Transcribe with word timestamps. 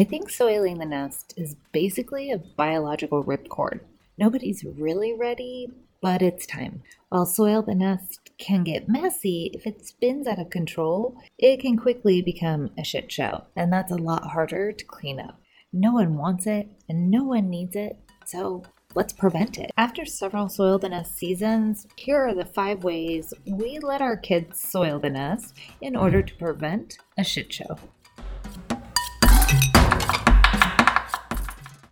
I 0.00 0.04
think 0.04 0.30
soiling 0.30 0.78
the 0.78 0.86
nest 0.86 1.34
is 1.36 1.56
basically 1.72 2.30
a 2.30 2.38
biological 2.38 3.22
ripcord. 3.22 3.80
Nobody's 4.16 4.64
really 4.64 5.12
ready, 5.12 5.68
but 6.00 6.22
it's 6.22 6.46
time. 6.46 6.82
While 7.10 7.26
soil 7.26 7.60
the 7.60 7.74
nest 7.74 8.30
can 8.38 8.64
get 8.64 8.88
messy, 8.88 9.50
if 9.52 9.66
it 9.66 9.86
spins 9.86 10.26
out 10.26 10.38
of 10.38 10.48
control, 10.48 11.18
it 11.38 11.60
can 11.60 11.76
quickly 11.76 12.22
become 12.22 12.70
a 12.78 12.82
shit 12.82 13.12
show, 13.12 13.44
and 13.54 13.70
that's 13.70 13.92
a 13.92 13.96
lot 13.96 14.24
harder 14.28 14.72
to 14.72 14.84
clean 14.86 15.20
up. 15.20 15.38
No 15.70 15.92
one 15.92 16.16
wants 16.16 16.46
it, 16.46 16.70
and 16.88 17.10
no 17.10 17.24
one 17.24 17.50
needs 17.50 17.76
it, 17.76 17.98
so 18.24 18.62
let's 18.94 19.12
prevent 19.12 19.58
it. 19.58 19.70
After 19.76 20.06
several 20.06 20.48
soil 20.48 20.78
the 20.78 20.88
nest 20.88 21.14
seasons, 21.18 21.86
here 21.96 22.26
are 22.26 22.34
the 22.34 22.46
five 22.46 22.84
ways 22.84 23.34
we 23.44 23.78
let 23.78 24.00
our 24.00 24.16
kids 24.16 24.66
soil 24.66 24.98
the 24.98 25.10
nest 25.10 25.58
in 25.82 25.94
order 25.94 26.22
to 26.22 26.34
prevent 26.36 26.96
a 27.18 27.22
shit 27.22 27.52
show. 27.52 27.76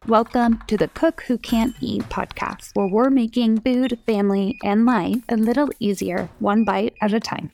Welcome 0.09 0.63
to 0.69 0.79
the 0.79 0.89
Cook 0.89 1.25
Who 1.25 1.37
Can't 1.37 1.77
Eat 1.83 2.01
podcast, 2.05 2.71
where 2.73 2.87
we're 2.87 3.11
making 3.11 3.61
food, 3.61 3.99
family, 4.07 4.59
and 4.65 4.87
life 4.87 5.19
a 5.29 5.37
little 5.37 5.69
easier, 5.81 6.31
one 6.39 6.65
bite 6.65 6.95
at 7.03 7.13
a 7.13 7.21
time. 7.21 7.53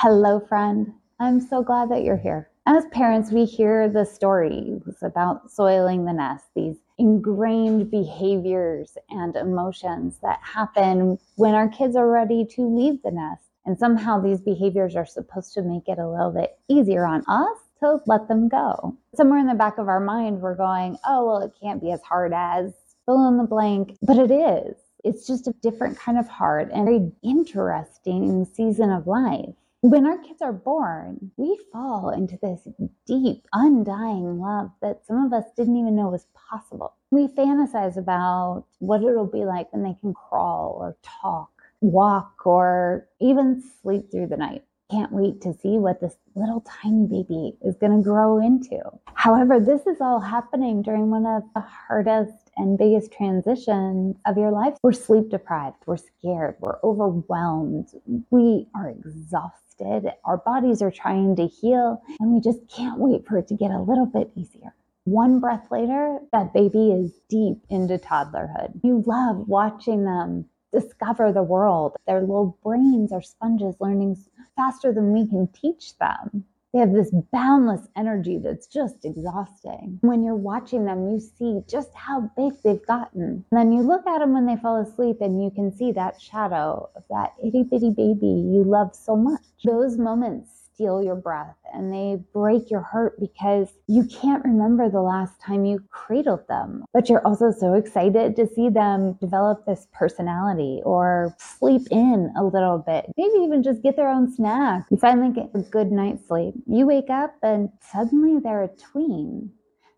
Hello, 0.00 0.40
friend. 0.40 0.92
I'm 1.20 1.40
so 1.40 1.62
glad 1.62 1.92
that 1.92 2.02
you're 2.02 2.16
here. 2.16 2.50
As 2.66 2.86
parents, 2.86 3.30
we 3.30 3.44
hear 3.44 3.88
the 3.88 4.04
stories 4.04 4.82
about 5.00 5.48
soiling 5.52 6.04
the 6.04 6.12
nest, 6.12 6.46
these 6.56 6.78
ingrained 6.98 7.88
behaviors 7.88 8.98
and 9.10 9.36
emotions 9.36 10.18
that 10.22 10.40
happen 10.42 11.20
when 11.36 11.54
our 11.54 11.68
kids 11.68 11.94
are 11.94 12.10
ready 12.10 12.44
to 12.46 12.62
leave 12.62 13.00
the 13.04 13.12
nest. 13.12 13.44
And 13.64 13.78
somehow 13.78 14.20
these 14.20 14.40
behaviors 14.40 14.96
are 14.96 15.06
supposed 15.06 15.54
to 15.54 15.62
make 15.62 15.86
it 15.86 16.00
a 16.00 16.08
little 16.08 16.32
bit 16.32 16.58
easier 16.68 17.06
on 17.06 17.22
us 17.28 17.58
to 17.82 18.00
let 18.06 18.28
them 18.28 18.48
go. 18.48 18.96
Somewhere 19.14 19.38
in 19.38 19.46
the 19.46 19.54
back 19.54 19.78
of 19.78 19.88
our 19.88 20.00
mind, 20.00 20.40
we're 20.40 20.56
going, 20.56 20.96
oh, 21.06 21.26
well, 21.26 21.42
it 21.42 21.52
can't 21.60 21.82
be 21.82 21.92
as 21.92 22.02
hard 22.02 22.32
as 22.32 22.72
fill 23.06 23.28
in 23.28 23.36
the 23.36 23.44
blank, 23.44 23.96
but 24.02 24.16
it 24.16 24.30
is. 24.30 24.76
It's 25.04 25.26
just 25.26 25.48
a 25.48 25.54
different 25.62 25.98
kind 25.98 26.18
of 26.18 26.28
hard 26.28 26.70
and 26.70 26.86
very 26.86 27.12
interesting 27.22 28.44
season 28.44 28.90
of 28.90 29.06
life. 29.06 29.54
When 29.80 30.06
our 30.06 30.18
kids 30.18 30.40
are 30.42 30.52
born, 30.52 31.32
we 31.36 31.58
fall 31.72 32.10
into 32.10 32.38
this 32.40 32.68
deep, 33.04 33.48
undying 33.52 34.38
love 34.38 34.70
that 34.80 35.04
some 35.04 35.24
of 35.24 35.32
us 35.32 35.50
didn't 35.56 35.76
even 35.76 35.96
know 35.96 36.08
was 36.08 36.28
possible. 36.34 36.94
We 37.10 37.26
fantasize 37.26 37.96
about 37.96 38.64
what 38.78 39.02
it'll 39.02 39.26
be 39.26 39.44
like 39.44 39.72
when 39.72 39.82
they 39.82 39.96
can 40.00 40.14
crawl 40.14 40.76
or 40.78 40.96
talk, 41.02 41.50
walk, 41.80 42.46
or 42.46 43.08
even 43.20 43.60
sleep 43.82 44.12
through 44.12 44.28
the 44.28 44.36
night 44.36 44.62
can't 44.92 45.12
wait 45.12 45.40
to 45.40 45.54
see 45.54 45.78
what 45.78 46.00
this 46.00 46.16
little 46.34 46.60
tiny 46.82 47.06
baby 47.06 47.56
is 47.62 47.76
going 47.76 47.96
to 47.96 48.04
grow 48.04 48.38
into. 48.38 48.78
However, 49.14 49.58
this 49.58 49.86
is 49.86 50.00
all 50.00 50.20
happening 50.20 50.82
during 50.82 51.10
one 51.10 51.24
of 51.24 51.42
the 51.54 51.60
hardest 51.60 52.50
and 52.56 52.76
biggest 52.76 53.10
transitions 53.10 54.16
of 54.26 54.36
your 54.36 54.50
life. 54.50 54.74
We're 54.82 54.92
sleep 54.92 55.30
deprived, 55.30 55.76
we're 55.86 55.96
scared, 55.96 56.56
we're 56.60 56.78
overwhelmed, 56.84 57.88
we 58.30 58.66
are 58.74 58.90
exhausted, 58.90 60.12
our 60.24 60.36
bodies 60.36 60.82
are 60.82 60.90
trying 60.90 61.36
to 61.36 61.46
heal, 61.46 62.02
and 62.20 62.34
we 62.34 62.40
just 62.40 62.68
can't 62.68 62.98
wait 62.98 63.26
for 63.26 63.38
it 63.38 63.48
to 63.48 63.54
get 63.54 63.70
a 63.70 63.80
little 63.80 64.06
bit 64.06 64.30
easier. 64.36 64.74
One 65.04 65.40
breath 65.40 65.66
later, 65.70 66.18
that 66.32 66.52
baby 66.52 66.92
is 66.92 67.12
deep 67.28 67.58
into 67.70 67.98
toddlerhood. 67.98 68.80
You 68.84 69.02
love 69.06 69.48
watching 69.48 70.04
them 70.04 70.44
discover 70.72 71.32
the 71.32 71.42
world. 71.42 71.96
Their 72.06 72.20
little 72.20 72.58
brains 72.62 73.12
are 73.12 73.22
sponges 73.22 73.76
learning 73.80 74.16
faster 74.56 74.92
than 74.92 75.12
we 75.12 75.28
can 75.28 75.48
teach 75.48 75.96
them. 75.98 76.44
They 76.72 76.78
have 76.78 76.92
this 76.92 77.10
boundless 77.32 77.86
energy 77.96 78.38
that's 78.38 78.66
just 78.66 79.04
exhausting. 79.04 79.98
When 80.00 80.24
you're 80.24 80.34
watching 80.34 80.86
them, 80.86 81.10
you 81.10 81.20
see 81.20 81.60
just 81.68 81.94
how 81.94 82.30
big 82.34 82.54
they've 82.64 82.86
gotten. 82.86 83.44
And 83.50 83.60
then 83.60 83.72
you 83.72 83.82
look 83.82 84.06
at 84.06 84.20
them 84.20 84.32
when 84.32 84.46
they 84.46 84.56
fall 84.56 84.80
asleep 84.80 85.18
and 85.20 85.42
you 85.42 85.50
can 85.50 85.70
see 85.70 85.92
that 85.92 86.20
shadow 86.20 86.88
of 86.96 87.04
that 87.10 87.34
itty 87.44 87.64
bitty 87.64 87.90
baby 87.90 88.26
you 88.26 88.64
love 88.64 88.94
so 88.94 89.14
much. 89.16 89.42
Those 89.62 89.98
moments 89.98 90.61
steal 90.74 91.02
your 91.02 91.14
breath 91.14 91.56
and 91.72 91.92
they 91.92 92.22
break 92.32 92.70
your 92.70 92.80
heart 92.80 93.18
because 93.20 93.68
you 93.86 94.04
can't 94.04 94.44
remember 94.44 94.88
the 94.88 95.00
last 95.00 95.40
time 95.40 95.64
you 95.64 95.82
cradled 95.90 96.46
them. 96.48 96.84
But 96.92 97.08
you're 97.08 97.26
also 97.26 97.50
so 97.50 97.74
excited 97.74 98.36
to 98.36 98.46
see 98.46 98.68
them 98.68 99.14
develop 99.20 99.64
this 99.66 99.86
personality 99.92 100.80
or 100.84 101.34
sleep 101.38 101.82
in 101.90 102.32
a 102.36 102.44
little 102.44 102.78
bit, 102.78 103.06
maybe 103.16 103.44
even 103.44 103.62
just 103.62 103.82
get 103.82 103.96
their 103.96 104.08
own 104.08 104.32
snack. 104.32 104.86
You 104.90 104.96
finally 104.96 105.32
get 105.32 105.50
a 105.54 105.60
good 105.60 105.92
night's 105.92 106.26
sleep. 106.26 106.54
You 106.66 106.86
wake 106.86 107.10
up 107.10 107.34
and 107.42 107.70
suddenly 107.80 108.40
they're 108.40 108.62
a 108.62 108.68
tween. 108.68 109.50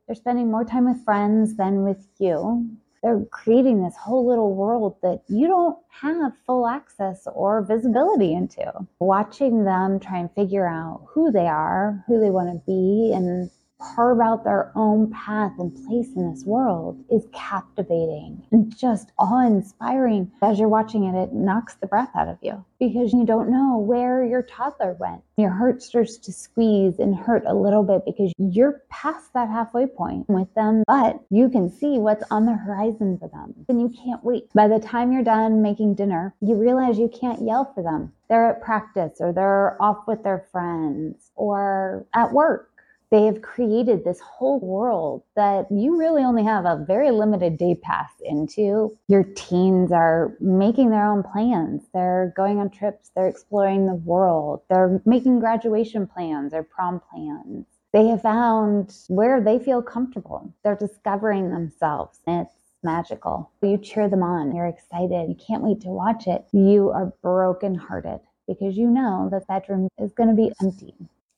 They're 0.07 0.15
spending 0.15 0.51
more 0.51 0.65
time 0.65 0.87
with 0.87 1.05
friends 1.05 1.57
than 1.57 1.83
with 1.83 2.07
you 2.19 2.77
they're 3.05 3.23
creating 3.31 3.83
this 3.85 3.97
whole 3.97 4.27
little 4.27 4.55
world 4.55 4.97
that 5.03 5.21
you 5.29 5.47
don't 5.47 5.77
have 5.91 6.33
full 6.47 6.67
access 6.67 7.29
or 7.35 7.63
visibility 7.63 8.33
into. 8.33 8.73
Watching 8.99 9.65
them 9.65 10.01
try 10.01 10.21
and 10.21 10.31
figure 10.33 10.67
out 10.67 11.05
who 11.11 11.31
they 11.31 11.47
are, 11.47 12.03
who 12.07 12.19
they 12.19 12.31
want 12.31 12.49
to 12.49 12.63
be, 12.67 13.13
and 13.15 13.51
carve 13.81 14.21
out 14.21 14.45
their 14.45 14.73
own 14.75 15.11
path 15.11 15.53
and 15.59 15.75
place 15.87 16.09
in 16.17 16.31
this 16.31 16.45
world 16.45 17.03
is 17.11 17.27
captivating 17.33 18.43
and 18.53 18.77
just 18.77 19.13
awe 19.19 19.47
inspiring. 19.47 20.31
As 20.43 20.59
you're 20.59 20.69
watching 20.69 21.05
it, 21.05 21.15
it 21.15 21.33
knocks 21.33 21.75
the 21.75 21.87
breath 21.87 22.11
out 22.15 22.29
of 22.29 22.39
you 22.41 22.65
because 22.79 23.13
you 23.13 23.25
don't 23.25 23.51
know 23.51 23.79
where 23.79 24.25
your 24.25 24.43
toddler 24.43 24.97
went. 24.99 25.23
Your 25.37 25.51
heart 25.51 25.83
starts 25.83 26.19
to 26.19 26.33
squeeze 26.33 26.99
and 26.99 27.15
hurt 27.15 27.45
a 27.47 27.55
little 27.55 27.83
bit 27.83 28.05
because 28.05 28.33
you're 28.39 28.83
past 28.91 29.33
that 29.35 29.49
halfway 29.49 29.87
point 29.87 30.29
with 30.29 30.53
them, 30.55 30.83
but 30.87 31.21
you 31.31 31.49
can 31.49 31.71
see 31.71 31.99
what's 31.99 32.25
on 32.31 32.47
the 32.47 32.55
horizon 32.55 33.19
for 33.19 33.29
them 33.29 33.55
and 33.69 33.81
you 33.81 33.89
can't 34.05 34.25
wait. 34.25 34.53
By 34.55 34.69
the 34.69 34.81
time 34.81 35.13
you're 35.13 35.25
done 35.25 35.63
making 35.63 35.95
dinner, 35.95 36.35
you 36.41 36.57
realize 36.57 36.99
you 36.99 37.09
can't 37.09 37.45
yell 37.45 37.73
for 37.75 37.83
them. 37.83 38.13
They're 38.29 38.51
at 38.51 38.63
practice 38.63 39.19
or 39.21 39.33
they're 39.33 39.81
off 39.81 40.07
with 40.07 40.23
their 40.23 40.47
friends 40.51 41.31
or 41.35 42.07
at 42.15 42.33
work 42.33 42.74
they 43.15 43.27
have 43.27 43.43
created 43.43 44.03
this 44.03 44.19
whole 44.19 44.59
world 44.59 45.23
that 45.37 45.71
you 45.71 45.97
really 45.97 46.25
only 46.25 46.43
have 46.43 46.65
a 46.65 46.85
very 46.85 47.13
limited 47.13 47.57
day 47.57 47.77
pass 47.81 48.11
into. 48.21 48.99
Your 49.07 49.23
teens 49.23 49.93
are 49.93 50.37
making 50.41 50.91
their 50.91 51.07
own 51.07 51.23
plans. 51.23 51.85
They're 51.95 52.33
going 52.37 52.59
on 52.59 52.71
trips, 52.71 53.13
they're 53.15 53.29
exploring 53.29 53.87
the 53.87 53.95
world, 53.95 54.63
they're 54.69 55.01
making 55.07 55.39
graduation 55.39 56.09
plans 56.09 56.53
or 56.53 56.65
prom 56.65 57.01
plans. 57.09 57.67
They 57.93 58.09
have 58.09 58.23
found 58.23 58.93
where 59.07 59.41
they 59.41 59.61
feel 59.61 59.81
comfortable. 59.81 60.53
They're 60.65 60.75
discovering 60.75 61.51
themselves. 61.51 62.19
It's 62.27 62.51
magical. 62.83 63.49
You 63.63 63.79
cheer 63.79 64.09
them 64.09 64.25
on. 64.25 64.57
You're 64.57 64.67
excited. 64.67 65.29
You 65.29 65.37
can't 65.37 65.63
wait 65.63 65.83
to 65.83 65.89
watch 65.89 66.27
it. 66.27 66.47
You 66.53 66.91
are 66.91 67.13
brokenhearted 67.23 68.19
because 68.49 68.77
you 68.77 68.89
know 68.89 69.29
that 69.31 69.47
that 69.47 69.69
room 69.69 69.89
is 70.01 70.13
going 70.15 70.31
to 70.31 70.35
be 70.35 70.53
empty 70.61 70.97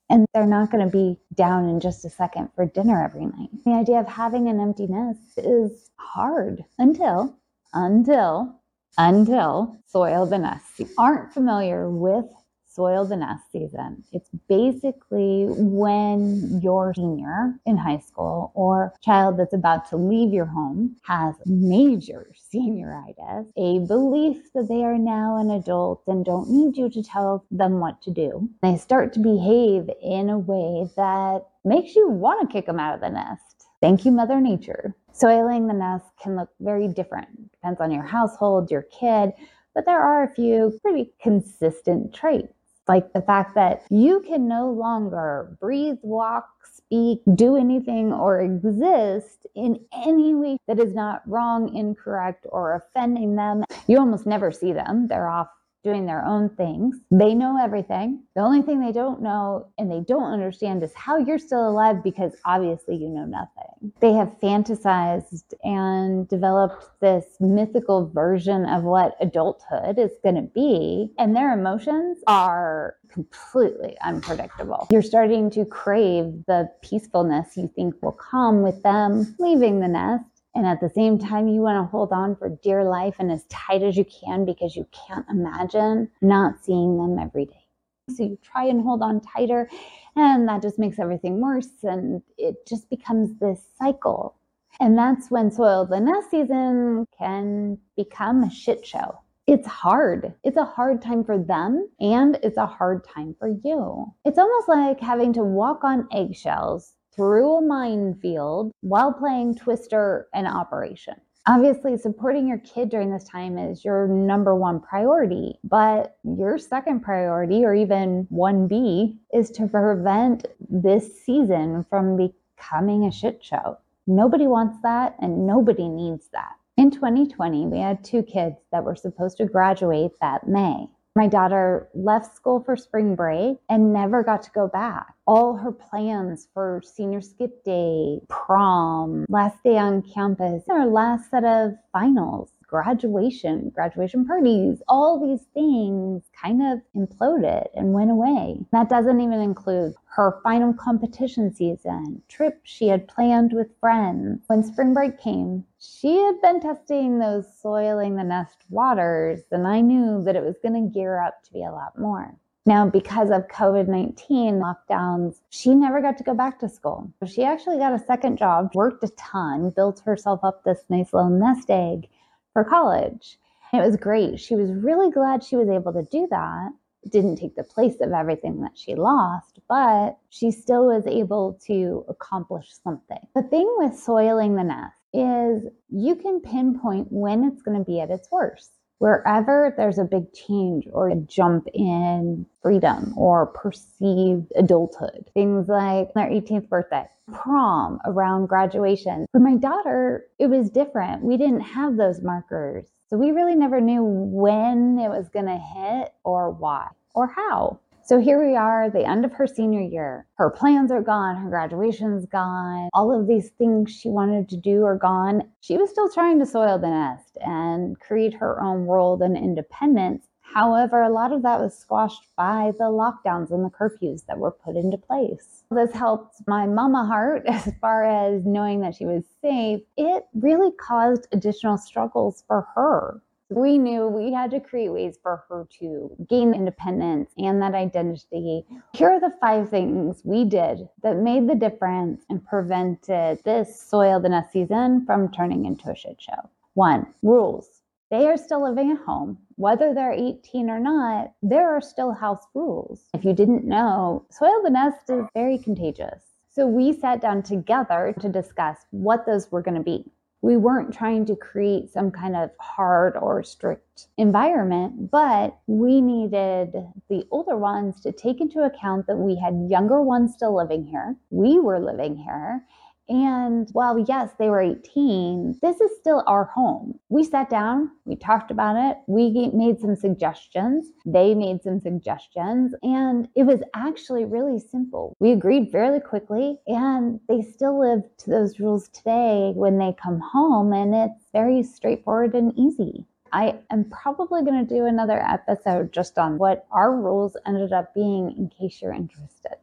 and 0.09 0.27
they're 0.33 0.47
not 0.47 0.71
going 0.71 0.85
to 0.85 0.91
be 0.91 1.19
down 1.35 1.69
in 1.69 1.81
just 1.81 2.05
a 2.05 2.11
second 2.11 2.51
for 2.55 2.67
dinner 2.67 3.03
every 3.03 3.27
night. 3.27 3.51
The 3.65 3.73
idea 3.73 4.01
of 4.01 4.09
having 4.09 4.49
an 4.49 4.61
empty 4.61 4.87
nest 4.87 5.39
is 5.39 5.91
hard 5.97 6.65
until, 6.79 7.37
until, 7.75 8.61
until 8.99 9.77
soil 9.87 10.27
the 10.27 10.39
nest. 10.39 10.79
You 10.79 10.89
aren't 10.99 11.33
familiar 11.33 11.91
with 11.91 12.27
soil 12.77 13.07
the 13.07 13.17
nest 13.17 13.51
season. 13.51 14.05
It's 14.13 14.29
basically 14.49 15.47
when 15.49 16.61
your 16.63 16.93
senior 16.95 17.55
in 17.65 17.79
high 17.79 17.99
school 17.99 18.53
or 18.55 18.93
child 19.03 19.39
that's 19.39 19.55
about 19.55 19.89
to 19.89 19.97
leave 19.97 20.33
your 20.33 20.45
home 20.45 20.97
has 21.03 21.35
major 21.47 22.31
senioritis, 22.55 23.47
a 23.57 23.79
belief 23.87 24.53
that 24.55 24.69
they 24.69 24.85
are 24.85 24.99
now 24.99 25.39
an 25.39 25.51
adult 25.51 26.03
and 26.07 26.25
don't 26.25 26.51
need 26.51 26.77
you 26.77 26.91
to 26.91 27.03
tell 27.03 27.47
them 27.51 27.81
what 27.81 28.03
to 28.03 28.11
do. 28.11 28.49
They 28.63 28.77
start 28.77 29.15
to 29.15 29.21
behave 29.21 29.89
in 30.03 30.29
a 30.29 30.39
way 30.39 30.89
that 30.97 31.47
makes 31.65 31.97
you 31.97 32.11
want 32.11 32.43
to 32.43 32.53
kick 32.53 32.67
them 32.67 32.79
out 32.79 32.95
of 32.95 33.01
the 33.01 33.11
nest. 33.11 33.67
Thank 33.81 34.05
you, 34.05 34.13
Mother 34.13 34.41
Nature. 34.41 34.95
Soiling 35.13 35.67
the 35.67 35.75
nest 35.75 36.05
can 36.23 36.37
look 36.37 36.51
very 36.61 36.89
different. 36.89 37.53
Depends 37.53 37.81
on 37.81 37.91
your 37.91 38.03
household, 38.03 38.71
your 38.71 38.83
kid, 38.83 39.33
but 39.75 39.87
there 39.87 40.01
are 40.01 40.25
a 40.25 40.35
few 40.35 40.79
pretty 40.83 41.13
consistent 41.23 42.15
traits 42.15 42.56
like 42.89 43.13
the 43.13 43.23
fact 43.23 43.55
that 43.55 43.83
you 43.91 44.21
can 44.21 44.49
no 44.49 44.71
longer 44.71 45.57
breathe, 45.61 45.99
walk, 46.03 46.49
speak, 46.65 47.21
do 47.35 47.57
anything, 47.57 48.13
or 48.13 48.41
exist 48.41 49.47
in 49.55 49.81
any 49.93 50.35
way 50.35 50.59
that 50.69 50.79
is 50.79 50.95
not 50.95 51.23
wrong, 51.27 51.75
incorrect, 51.75 52.47
or 52.51 52.75
offending 52.75 53.37
them. 53.37 53.65
You 53.87 53.99
almost 53.99 54.27
never 54.27 54.53
see 54.53 54.73
them. 54.73 55.09
They're 55.09 55.29
off 55.29 55.49
doing 55.85 56.07
their 56.07 56.25
own 56.25 56.49
things. 56.51 56.97
They 57.11 57.35
know 57.35 57.59
everything. 57.63 58.23
The 58.35 58.43
only 58.43 58.63
thing 58.63 58.81
they 58.81 58.93
don't 58.93 59.23
know 59.23 59.69
and 59.79 59.91
they 59.91 60.01
don't 60.01 60.33
understand 60.33 60.83
is 60.83 60.93
how 60.95 61.17
you're 61.17 61.39
still 61.39 61.69
alive 61.69 62.03
because 62.03 62.33
obviously 62.45 62.97
you 62.97 63.09
know 63.09 63.25
nothing. 63.25 63.93
They 64.01 64.13
have 64.13 64.35
fantasized 64.43 65.55
and 65.63 66.29
developed 66.29 66.87
this 67.01 67.25
mythical 67.41 68.09
version 68.09 68.67
of 68.67 68.83
what 68.83 69.17
adulthood 69.21 69.99
is 69.99 70.13
going 70.23 70.35
to 70.37 70.43
be, 70.43 71.13
and 71.19 71.37
their 71.37 71.53
emotions 71.57 72.19
are 72.27 72.97
completely 73.09 73.97
unpredictable. 74.03 74.89
You're 74.91 75.03
starting 75.03 75.51
to 75.51 75.65
crave 75.65 76.45
the 76.47 76.69
peacefulness 76.83 77.57
you 77.57 77.71
think 77.75 77.95
will 78.03 78.13
come 78.13 78.63
with 78.63 78.83
them 78.83 79.35
leaving 79.39 79.81
the 79.81 79.89
nest 79.89 80.25
and 80.57 80.67
at 80.67 80.81
the 80.81 80.89
same 80.89 81.19
time, 81.19 81.49
you 81.49 81.61
want 81.61 81.85
to 81.85 81.91
hold 81.91 82.13
on 82.13 82.35
for 82.35 82.49
dear 82.49 82.83
life 82.83 83.17
and 83.19 83.31
as 83.31 83.45
tight 83.51 83.83
as 83.83 83.95
you 83.95 84.07
can 84.07 84.47
because 84.47 84.75
you 84.75 84.89
can't 84.91 85.27
imagine 85.29 86.11
not 86.23 86.65
seeing 86.65 86.97
them 86.97 87.19
every 87.19 87.45
day. 87.45 87.67
So 88.09 88.23
you 88.23 88.39
try 88.43 88.65
and 88.65 88.81
hold 88.81 89.03
on 89.03 89.21
tighter, 89.21 89.69
and 90.17 90.49
that 90.49 90.63
just 90.63 90.79
makes 90.79 90.99
everything 90.99 91.43
worse. 91.43 91.69
And 91.83 92.23
it 92.39 92.67
just 92.67 92.89
becomes 92.89 93.39
this 93.39 93.61
cycle. 93.79 94.35
And 94.81 94.97
that's 94.97 95.31
when 95.31 95.51
soil 95.51 95.85
the 95.85 96.01
nest 96.01 96.31
season 96.31 97.05
can 97.19 97.77
become 97.95 98.43
a 98.43 98.51
shit 98.51 98.87
show. 98.87 99.19
It's 99.47 99.67
hard. 99.67 100.35
It's 100.43 100.57
a 100.57 100.65
hard 100.65 101.03
time 101.03 101.23
for 101.23 101.39
them 101.39 101.89
and 102.01 102.37
it's 102.43 102.57
a 102.57 102.67
hard 102.67 103.05
time 103.05 103.37
for 103.39 103.49
you. 103.49 104.13
It's 104.25 104.39
almost 104.39 104.69
like 104.69 105.01
having 105.01 105.33
to 105.35 105.45
walk 105.45 105.85
on 105.85 106.09
eggshells 106.13 106.96
through 107.17 107.57
a 107.57 107.63
minefield 107.63 108.73
while 108.81 109.13
playing 109.13 109.57
Twister 109.57 110.29
and 110.35 110.47
Operation. 110.47 111.15
Obviously, 111.49 111.97
supporting 111.97 112.49
your 112.49 112.59
kid 112.59 112.91
during 112.91 113.13
this 113.13 113.23
time 113.23 113.57
is 113.57 113.85
your 113.85 114.09
number 114.09 114.57
one 114.57 114.81
priority, 114.81 115.59
but 115.63 116.17
your 116.25 116.59
second 116.59 117.01
priority, 117.01 117.65
or 117.65 117.73
even 117.73 118.27
1B, 118.33 119.17
is 119.33 119.51
to 119.51 119.69
prevent 119.69 120.47
this 120.69 121.25
season 121.25 121.87
from 121.89 122.17
becoming 122.17 123.05
a 123.05 123.13
shit 123.13 123.45
show. 123.45 123.79
Nobody 124.09 124.49
wants 124.49 124.79
that, 124.83 125.15
and 125.21 125.47
nobody 125.47 125.89
needs 125.89 126.29
that. 126.33 126.57
In 126.77 126.91
2020, 126.91 127.67
we 127.67 127.79
had 127.79 128.03
two 128.03 128.25
kids 128.25 128.57
that 128.73 128.83
were 128.83 128.97
supposed 128.97 129.37
to 129.39 129.47
graduate 129.47 130.13
that 130.21 130.49
May. 130.49 130.89
My 131.17 131.29
daughter 131.29 131.89
left 131.95 132.37
school 132.37 132.63
for 132.63 132.77
spring 132.77 133.15
break 133.15 133.57
and 133.71 133.91
never 133.91 134.23
got 134.23 134.43
to 134.43 134.51
go 134.51 134.69
back. 134.69 135.15
All 135.27 135.57
her 135.57 135.73
plans 135.73 136.47
for 136.53 136.83
senior 136.85 137.23
skip 137.23 137.65
day, 137.65 138.21
prom, 138.29 139.25
last 139.31 139.57
day 139.65 139.79
on 139.79 140.03
campus, 140.03 140.65
our 140.69 140.85
last 140.85 141.31
set 141.31 141.43
of 141.43 141.73
finals 141.91 142.51
graduation, 142.67 143.71
graduation 143.75 144.25
parties, 144.25 144.83
all 144.89 145.21
these 145.21 145.47
things 145.55 146.25
kind 146.41 146.63
of 146.63 146.81
imploded 146.95 147.67
and 147.75 147.93
went 147.93 148.11
away. 148.11 148.61
That 148.73 148.89
doesn't 148.89 149.21
even 149.21 149.41
include 149.41 149.95
her 150.07 150.41
final 150.43 150.73
competition 150.73 151.55
season, 151.55 152.23
trips 152.29 152.61
she 152.65 152.89
had 152.89 153.09
planned 153.09 153.53
with 153.53 153.79
friends. 153.81 154.43
When 154.47 154.63
spring 154.63 154.95
break 154.95 155.19
came, 155.21 155.65
she 155.79 156.17
had 156.17 156.41
been 156.41 156.61
testing 156.61 157.19
those 157.19 157.47
soiling 157.61 158.17
the 158.17 158.25
nest 158.25 158.65
waters, 158.71 159.43
and 159.51 159.67
I 159.67 159.81
knew 159.81 160.23
that 160.25 160.37
it 160.37 160.43
was 160.43 160.57
going 160.63 160.75
to 160.75 160.93
gear 160.93 161.21
up 161.21 161.43
to 161.45 161.53
be 161.53 161.63
a 161.63 161.71
lot 161.71 161.99
more. 161.99 162.37
Now, 162.67 162.91
because 162.91 163.31
of 163.31 163.47
COVID 163.47 163.87
19 163.87 164.55
lockdowns, 164.55 165.37
she 165.51 165.73
never 165.73 166.03
got 166.03 166.19
to 166.19 166.25
go 166.25 166.35
back 166.35 166.59
to 166.59 166.69
school. 166.69 167.13
She 167.25 167.45
actually 167.45 167.79
got 167.79 167.93
a 167.93 168.05
second 168.05 168.39
job, 168.39 168.73
worked 168.75 169.05
a 169.05 169.09
ton, 169.11 169.71
built 169.71 170.01
herself 170.01 170.41
up 170.43 170.65
this 170.65 170.83
nice 170.89 171.13
little 171.13 171.31
nest 171.31 171.71
egg, 171.71 172.09
for 172.57 172.65
college. 172.65 173.39
It 173.75 173.85
was 173.85 173.97
great. 173.97 174.41
She 174.41 174.57
was 174.57 174.73
really 174.73 175.11
glad 175.11 175.45
she 175.45 175.57
was 175.57 175.69
able 175.69 175.93
to 175.93 176.05
do 176.11 176.27
that. 176.31 176.71
It 177.03 177.13
didn't 177.13 177.37
take 177.37 177.55
the 177.55 177.63
place 177.63 178.01
of 178.01 178.13
everything 178.13 178.63
that 178.63 178.79
she 178.79 178.95
lost, 178.95 179.61
but 179.69 180.17
she 180.31 180.51
still 180.51 180.87
was 180.87 181.07
able 181.07 181.61
to 181.67 182.07
accomplish 182.09 182.69
something. 182.83 183.19
The 183.35 183.43
thing 183.43 183.71
with 183.77 183.95
soiling 183.95 184.57
the 184.57 184.65
nest 184.65 184.97
is 185.13 185.67
you 185.91 186.17
can 186.17 186.41
pinpoint 186.41 187.09
when 187.11 187.45
it's 187.45 187.61
going 187.61 187.77
to 187.77 187.85
be 187.85 188.01
at 188.01 188.11
its 188.11 188.27
worst. 188.33 188.76
Wherever 188.99 189.75
there's 189.77 189.99
a 189.99 190.05
big 190.05 190.33
change 190.33 190.89
or 190.93 191.09
a 191.09 191.17
jump 191.17 191.67
in 191.75 192.47
freedom 192.63 193.13
or 193.17 193.47
perceived 193.47 194.53
adulthood, 194.57 195.31
things 195.35 195.69
like 195.69 196.15
their 196.15 196.31
18th 196.31 196.69
birthday, 196.69 197.07
prom, 197.33 198.01
around 198.07 198.47
graduation. 198.47 199.27
For 199.33 199.41
my 199.41 199.57
daughter, 199.57 200.25
it 200.39 200.47
was 200.47 200.71
different. 200.71 201.23
We 201.23 201.37
didn't 201.37 201.61
have 201.61 201.97
those 201.97 202.23
markers. 202.23 202.87
So 203.09 203.17
we 203.17 203.31
really 203.31 203.55
never 203.55 203.81
knew 203.81 204.03
when 204.03 204.99
it 204.99 205.09
was 205.09 205.29
going 205.29 205.47
to 205.47 205.59
hit 205.59 206.15
or 206.25 206.51
why 206.51 206.89
or 207.15 207.27
how. 207.29 207.81
So 208.07 208.21
here 208.21 208.41
we 208.41 208.55
are, 208.55 208.89
the 208.89 209.05
end 209.05 209.25
of 209.25 209.33
her 209.33 209.49
senior 209.49 209.81
year. 209.81 210.29
Her 210.37 210.49
plans 210.49 210.93
are 210.93 211.03
gone, 211.03 211.35
her 211.35 211.51
graduation's 211.51 212.25
gone, 212.25 212.89
all 212.95 213.11
of 213.11 213.27
these 213.27 213.51
things 213.59 213.91
she 213.91 214.09
wanted 214.09 214.49
to 214.51 214.57
do 214.57 214.85
are 214.85 214.97
gone. 214.97 215.43
She 215.61 215.77
was 215.77 215.91
still 215.91 216.09
trying 216.09 216.39
to 216.39 216.47
soil 216.47 216.79
the 216.79 216.89
nest 216.89 217.37
and 217.41 217.99
create 217.99 218.35
her 218.35 218.63
own 218.63 218.87
world 218.87 219.23
and 219.23 219.37
independence 219.37 220.29
However, 220.55 221.03
a 221.03 221.11
lot 221.11 221.33
of 221.33 221.43
that 221.43 221.61
was 221.61 221.77
squashed 221.77 222.29
by 222.37 222.73
the 222.79 222.85
lockdowns 222.85 223.51
and 223.51 223.65
the 223.65 223.69
curfews 223.69 224.25
that 224.27 224.39
were 224.39 224.53
put 224.53 224.77
into 224.77 224.97
place. 224.97 225.65
This 225.71 225.93
helped 225.93 226.37
my 226.47 226.67
mama 226.67 227.05
heart 227.05 227.43
as 227.47 227.71
far 227.81 228.05
as 228.05 228.47
knowing 228.47 228.81
that 228.81 228.95
she 228.95 229.07
was 229.07 229.25
safe. 229.43 229.83
It 229.97 230.25
really 230.35 230.71
caused 230.81 231.27
additional 231.33 231.77
struggles 231.77 232.45
for 232.47 232.63
her. 232.75 233.21
We 233.49 233.79
knew 233.79 234.09
we 234.09 234.33
had 234.33 234.51
to 234.51 234.61
create 234.61 234.89
ways 234.89 235.19
for 235.23 235.45
her 235.49 235.69
to 235.79 236.17
gain 236.29 236.53
independence 236.53 237.31
and 237.39 237.63
that 237.63 237.75
identity. 237.75 238.67
Here 238.93 239.11
are 239.11 239.21
the 239.21 239.35
five 239.41 239.71
things 239.71 240.21
we 240.25 240.45
did 240.45 240.89
that 241.03 241.17
made 241.17 241.49
the 241.49 241.55
difference 241.55 242.25
and 242.29 242.45
prevented 242.45 243.45
this 243.45 243.81
soil 243.81 244.19
the 244.19 244.29
nest 244.29 244.53
season 244.53 245.07
from 245.07 245.31
turning 245.31 245.65
into 245.65 245.91
a 245.91 245.95
shit 245.95 246.21
show. 246.21 246.51
One, 246.75 247.07
rules 247.23 247.77
they 248.11 248.29
are 248.29 248.37
still 248.37 248.63
living 248.63 248.93
at 248.93 249.05
home. 249.05 249.39
Whether 249.57 249.93
they're 249.93 250.13
18 250.13 250.71
or 250.71 250.79
not, 250.79 251.33
there 251.43 251.75
are 251.75 251.81
still 251.81 252.13
house 252.13 252.47
rules. 252.55 253.09
If 253.15 253.25
you 253.25 253.33
didn't 253.33 253.65
know, 253.65 254.27
soil 254.31 254.63
the 254.63 254.71
nest 254.71 255.11
is 255.11 255.25
very 255.35 255.59
contagious. 255.59 256.23
So 256.49 256.67
we 256.67 256.93
sat 256.93 257.21
down 257.21 257.43
together 257.43 258.15
to 258.21 258.29
discuss 258.29 258.79
what 258.91 259.27
those 259.27 259.51
were 259.51 259.61
going 259.61 259.77
to 259.77 259.83
be. 259.83 260.05
We 260.47 260.57
weren't 260.57 260.95
trying 260.95 261.27
to 261.27 261.35
create 261.35 261.91
some 261.91 262.13
kind 262.13 262.37
of 262.37 262.51
hard 262.61 263.17
or 263.17 263.43
strict 263.43 264.07
environment, 264.17 265.11
but 265.11 265.59
we 265.67 266.01
needed 266.01 266.73
the 267.11 267.27
older 267.33 267.57
ones 267.57 268.01
to 268.03 268.13
take 268.13 268.41
into 268.41 268.63
account 268.63 269.09
that 269.09 269.17
we 269.17 269.35
had 269.35 269.67
younger 269.69 270.01
ones 270.01 270.35
still 270.35 270.55
living 270.57 270.87
here. 270.87 271.17
We 271.31 271.59
were 271.59 271.81
living 271.81 272.15
here 272.15 272.65
and 273.09 273.69
while, 273.73 273.99
yes, 273.99 274.31
they 274.39 274.49
were 274.49 274.61
18, 274.61 275.59
this 275.63 275.81
is 275.81 275.91
still 275.99 276.25
our 276.27 276.45
home. 276.45 276.99
We 277.09 277.25
sat 277.25 277.49
down, 277.49 277.91
we 278.05 278.17
talked 278.17 278.51
about 278.51 278.77
it, 278.77 278.99
we 279.07 279.51
made 279.53 279.79
some 279.81 279.97
suggestions, 279.97 280.87
they 281.05 281.35
made 281.35 281.63
some 281.63 281.81
suggestions, 281.81 282.75
and 282.83 283.29
it 283.37 283.45
was 283.45 283.61
actually 283.75 284.25
really 284.25 284.59
simple. 284.59 285.17
We 285.21 285.33
agreed 285.33 285.71
fairly 285.71 286.01
quickly, 286.01 286.59
and 286.67 287.21
they 287.29 287.43
still 287.43 287.79
live 287.79 288.03
to 288.19 288.31
those 288.31 288.59
rules 288.59 288.89
today 288.89 289.53
when 289.55 289.79
they 289.79 289.95
come 290.03 290.21
home, 290.21 290.73
and 290.73 290.95
it's 290.95 291.27
very 291.33 291.63
straightforward 291.63 292.35
and 292.35 292.53
easy. 292.59 293.05
I 293.33 293.59
am 293.71 293.85
probably 293.91 294.43
going 294.43 294.67
to 294.67 294.75
do 294.75 294.87
another 294.87 295.21
episode 295.21 295.93
just 295.93 296.17
on 296.19 296.39
what 296.39 296.67
our 296.71 296.95
rules 296.95 297.37
ended 297.47 297.73
up 297.73 297.93
being 297.95 298.35
in 298.37 298.49
case 298.49 298.81
you're 298.81 298.93
interested. 298.93 299.57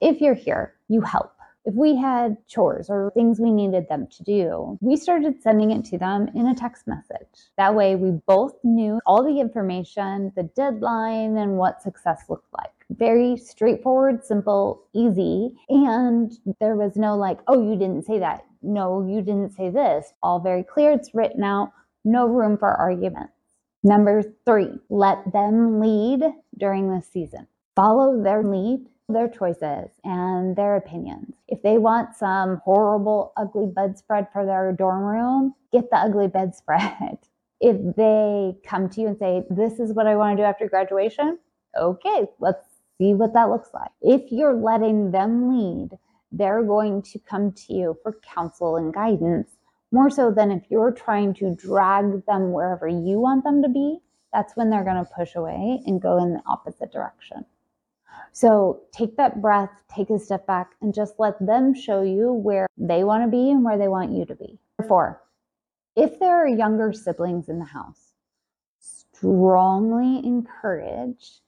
If 0.00 0.20
you're 0.20 0.34
here, 0.34 0.74
you 0.88 1.00
help 1.00 1.33
if 1.64 1.74
we 1.74 1.96
had 1.96 2.36
chores 2.46 2.90
or 2.90 3.10
things 3.14 3.40
we 3.40 3.50
needed 3.50 3.88
them 3.88 4.06
to 4.08 4.22
do, 4.22 4.78
we 4.80 4.96
started 4.96 5.42
sending 5.42 5.70
it 5.70 5.84
to 5.86 5.98
them 5.98 6.28
in 6.34 6.46
a 6.46 6.54
text 6.54 6.86
message. 6.86 7.48
That 7.56 7.74
way, 7.74 7.96
we 7.96 8.12
both 8.26 8.54
knew 8.62 9.00
all 9.06 9.24
the 9.24 9.40
information, 9.40 10.32
the 10.36 10.42
deadline, 10.42 11.38
and 11.38 11.56
what 11.56 11.82
success 11.82 12.24
looked 12.28 12.52
like. 12.52 12.72
Very 12.90 13.36
straightforward, 13.36 14.24
simple, 14.24 14.84
easy. 14.92 15.54
And 15.70 16.32
there 16.60 16.76
was 16.76 16.96
no 16.96 17.16
like, 17.16 17.38
oh, 17.48 17.62
you 17.62 17.78
didn't 17.78 18.04
say 18.04 18.18
that. 18.18 18.44
No, 18.62 19.06
you 19.06 19.22
didn't 19.22 19.54
say 19.54 19.70
this. 19.70 20.12
All 20.22 20.40
very 20.40 20.62
clear. 20.62 20.92
It's 20.92 21.14
written 21.14 21.42
out. 21.44 21.72
No 22.04 22.26
room 22.26 22.58
for 22.58 22.68
arguments. 22.68 23.32
Number 23.82 24.22
three, 24.44 24.78
let 24.90 25.32
them 25.32 25.80
lead 25.80 26.22
during 26.58 26.90
the 26.90 27.02
season. 27.02 27.46
Follow 27.76 28.22
their 28.22 28.42
lead 28.42 28.86
their 29.08 29.28
choices 29.28 29.90
and 30.02 30.56
their 30.56 30.76
opinions. 30.76 31.34
If 31.48 31.62
they 31.62 31.78
want 31.78 32.14
some 32.14 32.60
horrible, 32.64 33.32
ugly 33.36 33.66
bedspread 33.66 34.28
for 34.32 34.46
their 34.46 34.72
dorm 34.72 35.02
room, 35.04 35.54
get 35.72 35.90
the 35.90 35.96
ugly 35.96 36.28
bedspread. 36.28 37.18
if 37.60 37.96
they 37.96 38.56
come 38.66 38.88
to 38.90 39.00
you 39.00 39.08
and 39.08 39.18
say, 39.18 39.44
This 39.50 39.78
is 39.78 39.92
what 39.92 40.06
I 40.06 40.16
want 40.16 40.36
to 40.36 40.42
do 40.42 40.46
after 40.46 40.68
graduation, 40.68 41.38
okay, 41.78 42.26
let's 42.38 42.66
see 42.98 43.14
what 43.14 43.34
that 43.34 43.50
looks 43.50 43.70
like. 43.74 43.90
If 44.00 44.30
you're 44.32 44.54
letting 44.54 45.10
them 45.10 45.48
lead, 45.50 45.98
they're 46.32 46.64
going 46.64 47.02
to 47.02 47.18
come 47.18 47.52
to 47.52 47.72
you 47.72 47.98
for 48.02 48.18
counsel 48.34 48.76
and 48.76 48.92
guidance 48.92 49.50
more 49.92 50.10
so 50.10 50.32
than 50.32 50.50
if 50.50 50.62
you're 50.70 50.90
trying 50.90 51.34
to 51.34 51.54
drag 51.54 52.26
them 52.26 52.52
wherever 52.52 52.88
you 52.88 53.20
want 53.20 53.44
them 53.44 53.62
to 53.62 53.68
be 53.68 54.00
that's 54.34 54.56
when 54.56 54.68
they're 54.68 54.84
going 54.84 55.02
to 55.02 55.10
push 55.16 55.36
away 55.36 55.80
and 55.86 56.02
go 56.02 56.18
in 56.18 56.34
the 56.34 56.42
opposite 56.44 56.92
direction. 56.92 57.46
So 58.34 58.80
take 58.90 59.16
that 59.16 59.40
breath, 59.40 59.70
take 59.88 60.10
a 60.10 60.18
step 60.18 60.44
back, 60.44 60.72
and 60.82 60.92
just 60.92 61.14
let 61.20 61.34
them 61.38 61.72
show 61.72 62.02
you 62.02 62.32
where 62.32 62.66
they 62.76 63.04
want 63.04 63.22
to 63.22 63.30
be 63.30 63.48
and 63.48 63.64
where 63.64 63.78
they 63.78 63.86
want 63.86 64.10
you 64.10 64.24
to 64.26 64.34
be. 64.34 64.58
Four, 64.88 65.22
if 65.94 66.18
there 66.18 66.34
are 66.34 66.48
younger 66.48 66.92
siblings 66.92 67.48
in 67.48 67.60
the 67.60 67.64
house, 67.64 68.14
strongly 68.80 70.18
encourage 70.26 71.42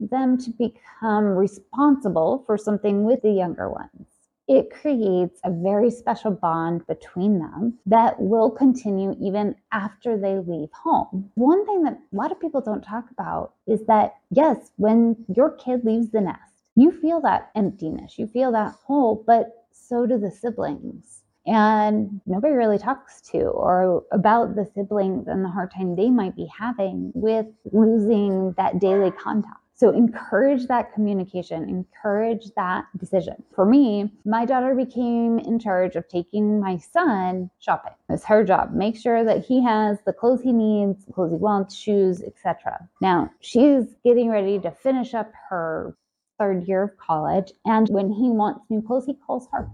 them 0.00 0.36
to 0.38 0.50
become 0.50 1.26
responsible 1.26 2.42
for 2.44 2.58
something 2.58 3.04
with 3.04 3.22
the 3.22 3.30
younger 3.30 3.70
ones 3.70 4.11
it 4.52 4.68
creates 4.70 5.40
a 5.44 5.50
very 5.50 5.90
special 5.90 6.30
bond 6.30 6.86
between 6.86 7.38
them 7.38 7.78
that 7.86 8.20
will 8.20 8.50
continue 8.50 9.16
even 9.18 9.54
after 9.72 10.18
they 10.18 10.38
leave 10.40 10.68
home. 10.72 11.30
One 11.36 11.64
thing 11.64 11.84
that 11.84 11.94
a 11.94 12.16
lot 12.16 12.30
of 12.30 12.38
people 12.38 12.60
don't 12.60 12.82
talk 12.82 13.10
about 13.10 13.54
is 13.66 13.86
that, 13.86 14.12
yes, 14.30 14.70
when 14.76 15.16
your 15.34 15.52
kid 15.52 15.86
leaves 15.86 16.10
the 16.10 16.20
nest, 16.20 16.52
you 16.76 16.92
feel 16.92 17.22
that 17.22 17.50
emptiness, 17.56 18.18
you 18.18 18.26
feel 18.26 18.52
that 18.52 18.74
hole, 18.84 19.24
but 19.26 19.64
so 19.72 20.04
do 20.04 20.18
the 20.18 20.30
siblings. 20.30 21.22
And 21.46 22.20
nobody 22.26 22.52
really 22.52 22.78
talks 22.78 23.22
to 23.32 23.44
or 23.44 24.04
about 24.12 24.54
the 24.54 24.68
siblings 24.74 25.28
and 25.28 25.42
the 25.42 25.48
hard 25.48 25.72
time 25.72 25.96
they 25.96 26.10
might 26.10 26.36
be 26.36 26.46
having 26.46 27.10
with 27.14 27.46
losing 27.72 28.52
that 28.58 28.80
daily 28.80 29.12
contact. 29.12 29.61
So 29.82 29.90
encourage 29.90 30.68
that 30.68 30.94
communication, 30.94 31.68
encourage 31.68 32.54
that 32.54 32.84
decision. 32.98 33.42
For 33.52 33.64
me, 33.66 34.12
my 34.24 34.44
daughter 34.44 34.76
became 34.76 35.40
in 35.40 35.58
charge 35.58 35.96
of 35.96 36.06
taking 36.06 36.60
my 36.60 36.78
son 36.78 37.50
shopping. 37.58 37.94
It's 38.08 38.24
her 38.26 38.44
job. 38.44 38.72
Make 38.74 38.96
sure 38.96 39.24
that 39.24 39.44
he 39.44 39.60
has 39.64 39.98
the 40.06 40.12
clothes 40.12 40.40
he 40.40 40.52
needs, 40.52 41.04
clothes 41.12 41.32
he 41.32 41.36
wants, 41.36 41.74
shoes, 41.74 42.22
etc. 42.22 42.88
Now, 43.00 43.32
she's 43.40 43.86
getting 44.04 44.30
ready 44.30 44.60
to 44.60 44.70
finish 44.70 45.14
up 45.14 45.32
her 45.48 45.96
third 46.38 46.68
year 46.68 46.84
of 46.84 46.96
college, 46.98 47.50
and 47.64 47.88
when 47.88 48.12
he 48.12 48.30
wants 48.30 48.60
new 48.70 48.82
clothes, 48.82 49.06
he 49.06 49.14
calls 49.14 49.48
her. 49.50 49.68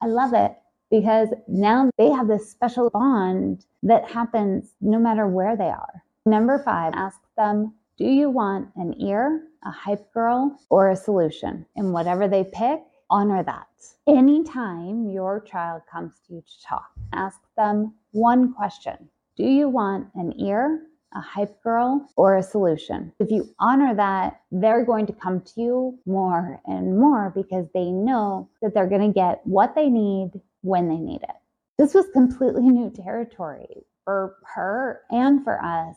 I 0.00 0.06
love 0.06 0.34
it 0.34 0.52
because 0.88 1.30
now 1.48 1.90
they 1.98 2.10
have 2.10 2.28
this 2.28 2.48
special 2.48 2.90
bond 2.90 3.66
that 3.82 4.08
happens 4.08 4.76
no 4.80 5.00
matter 5.00 5.26
where 5.26 5.56
they 5.56 5.64
are. 5.64 6.04
Number 6.26 6.62
five, 6.64 6.92
ask 6.94 7.18
them 7.36 7.74
do 7.98 8.06
you 8.06 8.30
want 8.30 8.68
an 8.76 8.94
ear, 9.02 9.42
a 9.64 9.70
hype 9.70 10.12
girl, 10.14 10.58
or 10.70 10.88
a 10.88 10.96
solution? 10.96 11.66
And 11.76 11.92
whatever 11.92 12.26
they 12.26 12.42
pick, 12.42 12.80
honor 13.10 13.42
that. 13.42 13.66
Anytime 14.08 15.10
your 15.10 15.40
child 15.40 15.82
comes 15.92 16.14
to 16.26 16.34
you 16.34 16.40
to 16.40 16.66
talk, 16.66 16.90
ask 17.12 17.38
them 17.56 17.94
one 18.12 18.54
question 18.54 19.10
Do 19.36 19.44
you 19.44 19.68
want 19.68 20.08
an 20.14 20.32
ear, 20.40 20.86
a 21.14 21.20
hype 21.20 21.62
girl, 21.62 22.08
or 22.16 22.36
a 22.36 22.42
solution? 22.42 23.12
If 23.20 23.30
you 23.30 23.54
honor 23.60 23.94
that, 23.94 24.40
they're 24.50 24.86
going 24.86 25.04
to 25.06 25.12
come 25.12 25.42
to 25.42 25.60
you 25.60 25.98
more 26.06 26.62
and 26.64 26.98
more 26.98 27.30
because 27.34 27.66
they 27.74 27.90
know 27.90 28.48
that 28.62 28.72
they're 28.72 28.88
going 28.88 29.06
to 29.06 29.14
get 29.14 29.42
what 29.44 29.74
they 29.74 29.90
need 29.90 30.40
when 30.62 30.88
they 30.88 30.96
need 30.96 31.22
it. 31.22 31.36
This 31.76 31.92
was 31.92 32.06
completely 32.14 32.62
new 32.62 32.90
territory 32.90 33.84
for 34.06 34.36
her 34.54 35.02
and 35.10 35.44
for 35.44 35.62
us 35.62 35.96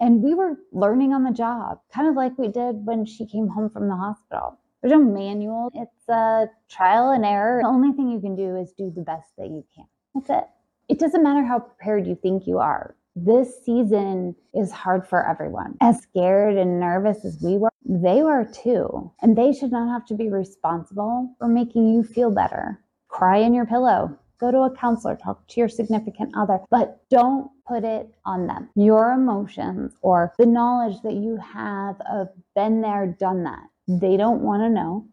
and 0.00 0.22
we 0.22 0.34
were 0.34 0.56
learning 0.72 1.12
on 1.12 1.24
the 1.24 1.32
job, 1.32 1.80
kind 1.92 2.08
of 2.08 2.14
like 2.14 2.38
we 2.38 2.48
did 2.48 2.86
when 2.86 3.04
she 3.04 3.26
came 3.26 3.48
home 3.48 3.70
from 3.70 3.88
the 3.88 3.96
hospital. 3.96 4.58
There's 4.80 4.92
no 4.92 5.02
manual, 5.02 5.70
it's 5.74 6.08
a 6.08 6.46
trial 6.68 7.10
and 7.10 7.24
error. 7.24 7.60
The 7.62 7.68
only 7.68 7.92
thing 7.92 8.08
you 8.08 8.20
can 8.20 8.36
do 8.36 8.56
is 8.56 8.72
do 8.72 8.92
the 8.94 9.02
best 9.02 9.30
that 9.36 9.48
you 9.48 9.64
can. 9.74 9.86
That's 10.14 10.30
it. 10.30 10.48
It 10.88 10.98
doesn't 10.98 11.22
matter 11.22 11.44
how 11.44 11.58
prepared 11.58 12.06
you 12.06 12.14
think 12.14 12.46
you 12.46 12.58
are. 12.58 12.94
This 13.16 13.64
season 13.64 14.36
is 14.54 14.70
hard 14.70 15.06
for 15.06 15.28
everyone. 15.28 15.76
As 15.80 16.00
scared 16.00 16.56
and 16.56 16.78
nervous 16.78 17.24
as 17.24 17.42
we 17.42 17.58
were, 17.58 17.72
they 17.84 18.22
were 18.22 18.44
too. 18.44 19.12
And 19.20 19.36
they 19.36 19.52
should 19.52 19.72
not 19.72 19.90
have 19.90 20.06
to 20.06 20.14
be 20.14 20.30
responsible 20.30 21.34
for 21.38 21.48
making 21.48 21.88
you 21.88 22.04
feel 22.04 22.30
better. 22.30 22.80
Cry 23.08 23.38
in 23.38 23.54
your 23.54 23.66
pillow, 23.66 24.16
Go 24.38 24.52
to 24.52 24.60
a 24.60 24.76
counselor, 24.76 25.16
talk 25.16 25.48
to 25.48 25.60
your 25.60 25.68
significant 25.68 26.32
other, 26.36 26.60
but 26.70 27.00
don't 27.10 27.50
put 27.68 27.84
it 27.84 28.10
on 28.24 28.46
them. 28.46 28.70
Your 28.74 29.12
emotions 29.12 29.92
or 30.02 30.32
the 30.38 30.46
knowledge 30.46 31.00
that 31.02 31.14
you 31.14 31.36
have 31.36 32.00
of 32.10 32.28
been 32.54 32.80
there, 32.80 33.06
done 33.18 33.44
that, 33.44 33.64
they 33.86 34.16
don't 34.16 34.42
want 34.42 34.62
to 34.62 34.70
know. 34.70 35.06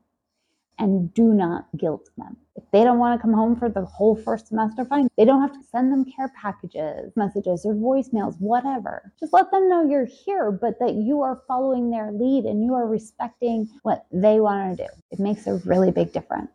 And 0.78 1.14
do 1.14 1.34
not 1.34 1.68
guilt 1.78 2.10
them. 2.18 2.36
If 2.58 2.64
they 2.72 2.84
don't 2.84 3.00
want 3.00 3.18
to 3.18 3.22
come 3.22 3.34
home 3.34 3.56
for 3.56 3.70
the 3.70 3.86
whole 3.86 4.14
first 4.14 4.50
semester, 4.50 4.84
fine. 4.84 5.08
They 5.18 5.24
don't 5.24 5.40
have 5.40 5.54
to 5.54 5.64
send 5.72 5.90
them 5.90 6.04
care 6.04 6.30
packages, 6.42 7.14
messages, 7.16 7.66
or 7.66 7.74
voicemails, 7.76 8.36
whatever. 8.40 9.14
Just 9.18 9.32
let 9.32 9.52
them 9.52 9.70
know 9.70 9.88
you're 9.88 10.06
here, 10.06 10.52
but 10.52 10.78
that 10.80 10.96
you 10.96 11.22
are 11.22 11.44
following 11.48 11.92
their 11.92 12.12
lead 12.12 12.44
and 12.44 12.62
you 12.66 12.74
are 12.74 12.88
respecting 12.88 13.70
what 13.84 14.06
they 14.12 14.42
want 14.42 14.78
to 14.78 14.84
do. 14.86 14.90
It 15.12 15.20
makes 15.20 15.48
a 15.48 15.62
really 15.66 15.92
big 15.92 16.12
difference 16.12 16.52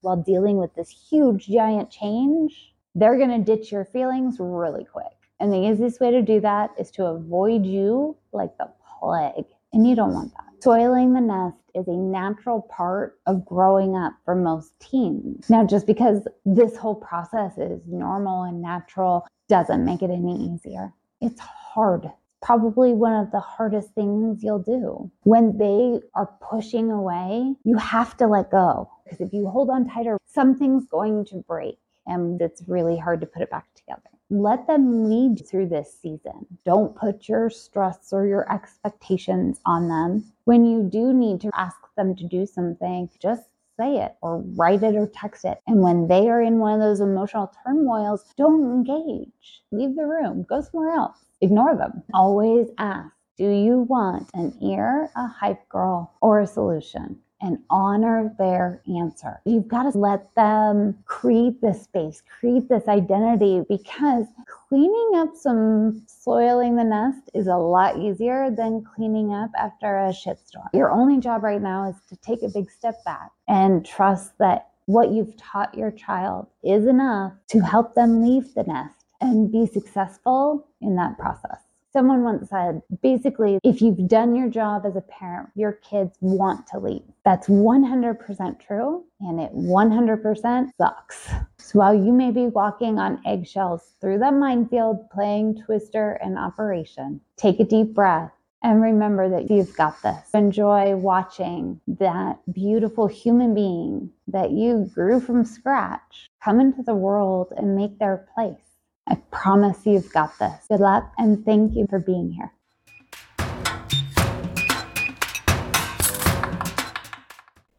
while 0.00 0.16
dealing 0.16 0.56
with 0.56 0.74
this 0.74 0.90
huge, 1.10 1.46
giant 1.46 1.90
change, 1.90 2.74
they're 2.94 3.16
going 3.16 3.30
to 3.30 3.56
ditch 3.56 3.70
your 3.70 3.84
feelings 3.84 4.36
really 4.40 4.84
quick. 4.84 5.06
And 5.40 5.52
the 5.52 5.68
easiest 5.68 6.00
way 6.00 6.10
to 6.10 6.22
do 6.22 6.40
that 6.40 6.70
is 6.78 6.90
to 6.92 7.06
avoid 7.06 7.66
you 7.66 8.16
like 8.32 8.56
the 8.58 8.70
plague. 9.00 9.46
And 9.72 9.86
you 9.88 9.96
don't 9.96 10.12
want 10.12 10.32
that. 10.34 10.62
Soiling 10.62 11.14
the 11.14 11.20
nest 11.20 11.56
is 11.74 11.88
a 11.88 11.96
natural 11.96 12.62
part 12.62 13.18
of 13.26 13.46
growing 13.46 13.96
up 13.96 14.12
for 14.24 14.34
most 14.34 14.78
teens. 14.78 15.48
Now, 15.48 15.64
just 15.64 15.86
because 15.86 16.28
this 16.44 16.76
whole 16.76 16.96
process 16.96 17.56
is 17.56 17.80
normal 17.86 18.42
and 18.42 18.60
natural 18.60 19.26
doesn't 19.48 19.84
make 19.84 20.02
it 20.02 20.10
any 20.10 20.52
easier. 20.52 20.92
It's 21.20 21.40
hard 21.40 22.10
probably 22.42 22.92
one 22.92 23.14
of 23.14 23.30
the 23.30 23.40
hardest 23.40 23.94
things 23.94 24.42
you'll 24.42 24.58
do. 24.58 25.10
When 25.24 25.58
they 25.58 26.00
are 26.14 26.30
pushing 26.40 26.90
away, 26.90 27.54
you 27.64 27.76
have 27.76 28.16
to 28.18 28.26
let 28.26 28.50
go 28.50 28.90
because 29.04 29.20
if 29.20 29.32
you 29.32 29.48
hold 29.48 29.70
on 29.70 29.88
tighter, 29.88 30.18
something's 30.26 30.86
going 30.86 31.26
to 31.26 31.36
break 31.36 31.78
and 32.06 32.40
it's 32.40 32.62
really 32.66 32.96
hard 32.96 33.20
to 33.20 33.26
put 33.26 33.42
it 33.42 33.50
back 33.50 33.66
together. 33.74 34.10
Let 34.30 34.66
them 34.66 35.08
lead 35.10 35.46
through 35.46 35.68
this 35.68 35.92
season. 36.00 36.46
Don't 36.64 36.94
put 36.94 37.28
your 37.28 37.50
stress 37.50 38.12
or 38.12 38.26
your 38.26 38.50
expectations 38.52 39.60
on 39.66 39.88
them. 39.88 40.32
When 40.44 40.64
you 40.64 40.84
do 40.84 41.12
need 41.12 41.40
to 41.42 41.50
ask 41.54 41.78
them 41.96 42.14
to 42.16 42.24
do 42.24 42.46
something, 42.46 43.10
just 43.20 43.48
say 43.76 43.96
it 43.96 44.16
or 44.22 44.38
write 44.56 44.82
it 44.82 44.94
or 44.94 45.08
text 45.08 45.44
it. 45.44 45.60
And 45.66 45.80
when 45.80 46.08
they 46.08 46.28
are 46.28 46.42
in 46.42 46.58
one 46.58 46.74
of 46.74 46.80
those 46.80 47.00
emotional 47.00 47.52
turmoils, 47.64 48.24
don't 48.36 48.62
engage. 48.62 49.62
Leave 49.72 49.96
the 49.96 50.06
room, 50.06 50.46
go 50.48 50.60
somewhere 50.60 50.94
else 50.94 51.18
ignore 51.40 51.76
them. 51.76 52.02
Always 52.14 52.68
ask 52.78 53.12
Do 53.40 53.48
you 53.48 53.86
want 53.88 54.28
an 54.34 54.52
ear, 54.60 55.08
a 55.16 55.26
hype 55.26 55.66
girl, 55.70 56.12
or 56.20 56.40
a 56.40 56.46
solution? 56.46 57.18
And 57.40 57.56
honor 57.70 58.34
their 58.36 58.82
answer. 58.86 59.40
You've 59.46 59.66
got 59.66 59.90
to 59.90 59.96
let 59.96 60.34
them 60.34 60.98
create 61.06 61.62
this 61.62 61.84
space, 61.84 62.22
create 62.38 62.68
this 62.68 62.86
identity 62.86 63.62
because 63.66 64.26
cleaning 64.68 65.12
up 65.14 65.30
some 65.34 66.02
soiling 66.06 66.76
the 66.76 66.84
nest 66.84 67.30
is 67.32 67.46
a 67.46 67.56
lot 67.56 67.98
easier 67.98 68.50
than 68.50 68.84
cleaning 68.84 69.32
up 69.32 69.48
after 69.56 69.86
a 69.96 70.10
shitstorm. 70.10 70.68
Your 70.74 70.90
only 70.90 71.18
job 71.18 71.42
right 71.42 71.62
now 71.62 71.88
is 71.88 71.96
to 72.10 72.16
take 72.16 72.42
a 72.42 72.48
big 72.48 72.70
step 72.70 73.02
back 73.06 73.30
and 73.48 73.86
trust 73.86 74.36
that 74.36 74.68
what 74.84 75.12
you've 75.12 75.34
taught 75.38 75.74
your 75.74 75.92
child 75.92 76.46
is 76.62 76.84
enough 76.84 77.32
to 77.48 77.60
help 77.60 77.94
them 77.94 78.20
leave 78.20 78.52
the 78.52 78.64
nest 78.64 79.06
and 79.22 79.50
be 79.50 79.64
successful 79.64 80.68
in 80.82 80.96
that 80.96 81.16
process. 81.16 81.69
Someone 81.92 82.22
once 82.22 82.48
said 82.48 82.82
basically, 83.02 83.58
if 83.64 83.82
you've 83.82 84.06
done 84.06 84.36
your 84.36 84.48
job 84.48 84.86
as 84.86 84.94
a 84.94 85.00
parent, 85.00 85.48
your 85.56 85.72
kids 85.72 86.16
want 86.20 86.64
to 86.68 86.78
leave. 86.78 87.02
That's 87.24 87.48
100% 87.48 88.60
true, 88.60 89.04
and 89.20 89.40
it 89.40 89.52
100% 89.52 90.70
sucks. 90.78 91.28
So 91.58 91.78
while 91.80 91.94
you 91.94 92.12
may 92.12 92.30
be 92.30 92.46
walking 92.46 93.00
on 93.00 93.20
eggshells 93.26 93.94
through 94.00 94.18
that 94.20 94.34
minefield 94.34 95.10
playing 95.10 95.62
Twister 95.64 96.12
and 96.22 96.38
Operation, 96.38 97.20
take 97.36 97.58
a 97.58 97.64
deep 97.64 97.92
breath 97.92 98.30
and 98.62 98.80
remember 98.80 99.28
that 99.28 99.50
you've 99.50 99.76
got 99.76 100.00
this. 100.02 100.30
Enjoy 100.32 100.94
watching 100.94 101.80
that 101.88 102.38
beautiful 102.52 103.08
human 103.08 103.52
being 103.54 104.10
that 104.28 104.52
you 104.52 104.88
grew 104.94 105.18
from 105.18 105.44
scratch 105.44 106.28
come 106.40 106.60
into 106.60 106.82
the 106.82 106.94
world 106.94 107.52
and 107.56 107.74
make 107.74 107.98
their 107.98 108.28
place. 108.34 108.69
I 109.10 109.16
promise 109.32 109.84
you've 109.84 110.12
got 110.12 110.38
this. 110.38 110.66
Good 110.68 110.78
luck 110.78 111.12
and 111.18 111.44
thank 111.44 111.74
you 111.74 111.86
for 111.90 111.98
being 111.98 112.30
here. 112.30 112.52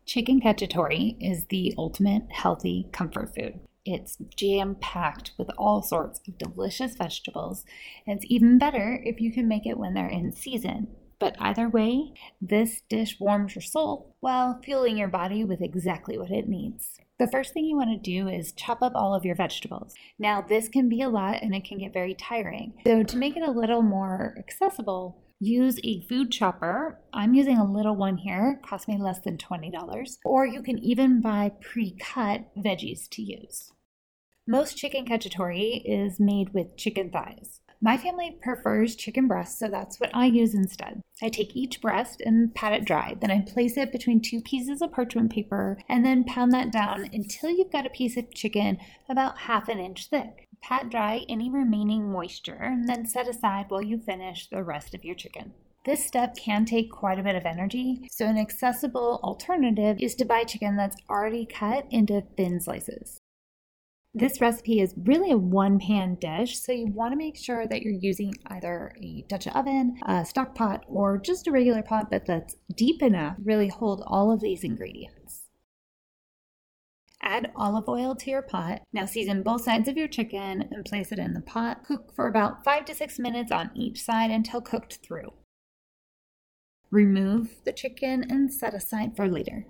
Chicken 0.06 0.42
cacciatore 0.42 1.16
is 1.22 1.46
the 1.46 1.74
ultimate 1.78 2.24
healthy 2.32 2.90
comfort 2.92 3.34
food. 3.34 3.62
It's 3.86 4.18
jam 4.36 4.76
packed 4.76 5.32
with 5.38 5.50
all 5.58 5.82
sorts 5.82 6.20
of 6.28 6.38
delicious 6.38 6.96
vegetables, 6.96 7.64
and 8.06 8.18
it's 8.18 8.30
even 8.30 8.58
better 8.58 9.02
if 9.06 9.22
you 9.22 9.32
can 9.32 9.48
make 9.48 9.66
it 9.66 9.78
when 9.78 9.94
they're 9.94 10.10
in 10.10 10.34
season. 10.34 10.90
But 11.18 11.38
either 11.40 11.70
way, 11.70 12.12
this 12.42 12.82
dish 12.90 13.20
warms 13.22 13.56
your 13.56 13.62
soul 13.62 14.16
while 14.20 14.60
fueling 14.62 14.98
your 14.98 15.08
body 15.08 15.46
with 15.46 15.62
exactly 15.62 16.18
what 16.18 16.30
it 16.30 16.50
needs. 16.50 17.00
The 17.22 17.28
first 17.28 17.54
thing 17.54 17.66
you 17.66 17.76
want 17.76 17.92
to 17.92 17.98
do 17.98 18.28
is 18.28 18.52
chop 18.52 18.82
up 18.82 18.94
all 18.96 19.14
of 19.14 19.24
your 19.26 19.36
vegetables. 19.36 19.94
Now, 20.18 20.42
this 20.42 20.68
can 20.68 20.90
be 20.90 21.04
a 21.04 21.08
lot 21.08 21.44
and 21.44 21.54
it 21.54 21.64
can 21.64 21.78
get 21.78 21.94
very 21.94 22.16
tiring. 22.16 22.74
So, 22.84 23.04
to 23.04 23.16
make 23.16 23.38
it 23.38 23.48
a 23.48 23.52
little 23.52 23.84
more 23.84 24.34
accessible, 24.40 25.22
use 25.40 25.80
a 25.84 26.02
food 26.08 26.32
chopper. 26.32 27.00
I'm 27.14 27.36
using 27.36 27.60
a 27.60 27.72
little 27.72 27.96
one 27.96 28.18
here, 28.18 28.58
it 28.58 28.68
cost 28.68 28.88
me 28.88 28.98
less 28.98 29.20
than 29.20 29.38
$20. 29.38 30.18
Or 30.26 30.48
you 30.48 30.64
can 30.64 30.80
even 30.80 31.22
buy 31.22 31.52
pre 31.62 31.96
cut 32.00 32.42
veggies 32.58 33.08
to 33.12 33.22
use. 33.22 33.72
Most 34.48 34.76
chicken 34.76 35.06
cacciatore 35.06 35.80
is 35.86 36.20
made 36.20 36.56
with 36.56 36.76
chicken 36.76 37.12
thighs. 37.12 37.62
My 37.84 37.98
family 37.98 38.38
prefers 38.40 38.96
chicken 38.96 39.28
breast, 39.28 39.58
so 39.58 39.68
that's 39.68 40.00
what 40.00 40.12
I 40.14 40.28
use 40.28 40.54
instead. 40.54 41.02
I 41.20 41.30
take 41.30 41.56
each 41.56 41.82
breast 41.82 42.22
and 42.24 42.54
pat 42.54 42.74
it 42.74 42.86
dry. 42.86 43.16
Then 43.20 43.32
I 43.32 43.42
place 43.42 43.76
it 43.76 43.92
between 43.92 44.22
two 44.22 44.40
pieces 44.42 44.84
of 44.84 44.92
parchment 44.92 45.32
paper 45.32 45.80
and 45.90 46.06
then 46.06 46.24
pound 46.24 46.52
that 46.52 46.72
down 46.72 47.10
until 47.12 47.50
you've 47.50 47.72
got 47.72 47.88
a 47.88 47.90
piece 47.90 48.18
of 48.18 48.32
chicken 48.36 48.78
about 49.10 49.40
half 49.40 49.68
an 49.68 49.80
inch 49.80 50.10
thick. 50.10 50.48
Pat 50.62 50.92
dry 50.92 51.26
any 51.28 51.50
remaining 51.50 52.12
moisture 52.12 52.54
and 52.62 52.88
then 52.88 53.08
set 53.08 53.28
aside 53.28 53.66
while 53.70 53.82
you 53.82 53.98
finish 53.98 54.48
the 54.48 54.64
rest 54.64 54.94
of 54.94 55.04
your 55.04 55.16
chicken. 55.16 55.54
This 55.84 56.06
step 56.06 56.36
can 56.36 56.66
take 56.66 56.92
quite 56.92 57.18
a 57.18 57.24
bit 57.24 57.36
of 57.36 57.48
energy, 57.48 58.08
so 58.12 58.28
an 58.28 58.38
accessible 58.38 59.20
alternative 59.24 59.98
is 60.00 60.14
to 60.16 60.26
buy 60.26 60.44
chicken 60.44 60.78
that's 60.78 61.02
already 61.10 61.48
cut 61.48 61.88
into 61.90 62.22
thin 62.38 62.60
slices. 62.60 63.21
This 64.14 64.42
recipe 64.42 64.82
is 64.82 64.94
really 64.98 65.32
a 65.32 65.38
one 65.38 65.80
pan 65.80 66.16
dish, 66.16 66.60
so 66.60 66.74
you 66.74 66.88
want 66.88 67.14
to 67.14 67.18
make 67.18 67.38
sure 67.38 67.66
that 67.66 67.82
you're 67.82 67.94
using 67.94 68.34
either 68.48 68.94
a 69.02 69.24
Dutch 69.30 69.48
oven, 69.48 69.98
a 70.06 70.26
stock 70.26 70.54
pot, 70.54 70.84
or 70.88 71.18
just 71.18 71.48
a 71.48 71.52
regular 71.52 71.82
pot, 71.82 72.10
but 72.12 72.26
that's 72.26 72.58
deep 72.76 73.02
enough 73.02 73.38
to 73.38 73.44
really 73.44 73.70
hold 73.70 74.04
all 74.06 74.32
of 74.32 74.42
these 74.42 74.66
ingredients. 74.66 75.46
Add 77.22 77.52
olive 77.56 77.88
oil 77.88 78.16
to 78.16 78.30
your 78.30 78.42
pot. 78.42 78.82
Now 78.92 79.06
season 79.06 79.44
both 79.44 79.64
sides 79.64 79.88
of 79.88 79.96
your 79.96 80.10
chicken 80.10 80.68
and 80.72 80.84
place 80.84 81.14
it 81.14 81.20
in 81.20 81.34
the 81.34 81.42
pot. 81.42 81.86
Cook 81.86 82.14
for 82.14 82.28
about 82.28 82.66
five 82.66 82.84
to 82.86 82.96
six 82.96 83.18
minutes 83.18 83.52
on 83.52 83.72
each 83.76 84.02
side 84.02 84.32
until 84.32 84.60
cooked 84.60 85.00
through. 85.02 85.32
Remove 86.90 87.62
the 87.64 87.72
chicken 87.72 88.26
and 88.30 88.52
set 88.52 88.74
aside 88.74 89.16
for 89.16 89.30
later. 89.30 89.66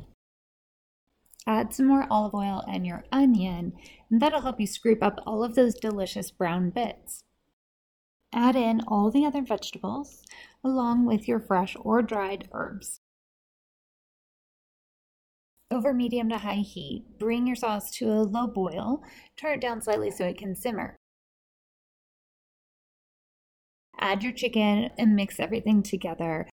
Add 1.45 1.74
some 1.74 1.88
more 1.88 2.07
olive 2.10 2.33
oil 2.33 2.63
and 2.67 2.86
your 2.86 3.03
onion, 3.12 3.74
and 4.11 4.21
that'll 4.21 4.41
help 4.41 4.59
you 4.59 4.67
scrape 4.67 5.01
up 5.01 5.19
all 5.25 5.43
of 5.43 5.55
those 5.55 5.73
delicious 5.73 6.29
brown 6.29 6.69
bits. 6.69 7.23
Add 8.33 8.55
in 8.55 8.81
all 8.87 9.09
the 9.09 9.25
other 9.25 9.41
vegetables 9.41 10.21
along 10.63 11.05
with 11.05 11.27
your 11.27 11.39
fresh 11.39 11.75
or 11.79 12.01
dried 12.01 12.49
herbs. 12.51 12.99
Over 15.71 15.93
medium 15.93 16.29
to 16.29 16.37
high 16.37 16.55
heat, 16.55 17.05
bring 17.17 17.47
your 17.47 17.55
sauce 17.55 17.89
to 17.91 18.11
a 18.11 18.23
low 18.23 18.45
boil. 18.45 19.01
Turn 19.37 19.53
it 19.53 19.61
down 19.61 19.81
slightly 19.81 20.11
so 20.11 20.25
it 20.25 20.37
can 20.37 20.55
simmer. 20.55 20.97
Add 23.97 24.23
your 24.23 24.33
chicken 24.33 24.89
and 24.97 25.15
mix 25.15 25.39
everything 25.39 25.81
together 25.81 26.49